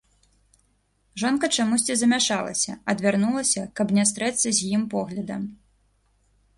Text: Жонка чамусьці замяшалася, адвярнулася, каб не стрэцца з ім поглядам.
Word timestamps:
Жонка 1.23 1.49
чамусьці 1.57 1.97
замяшалася, 2.01 2.71
адвярнулася, 2.95 3.61
каб 3.79 3.87
не 3.99 4.03
стрэцца 4.15 4.43
з 4.51 4.59
ім 4.81 4.91
поглядам. 4.99 5.43